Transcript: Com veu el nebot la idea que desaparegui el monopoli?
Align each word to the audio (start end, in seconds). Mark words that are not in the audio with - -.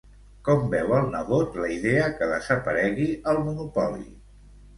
Com 0.45 0.61
veu 0.69 0.93
el 0.99 1.11
nebot 1.15 1.59
la 1.63 1.69
idea 1.73 2.07
que 2.15 2.31
desaparegui 2.33 3.07
el 3.35 3.43
monopoli? 3.45 4.09